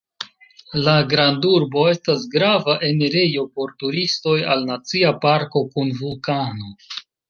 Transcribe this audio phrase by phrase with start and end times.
[0.87, 6.79] La grandurbo estas grava enirejo por turistoj al Nacia parko kun vulkano.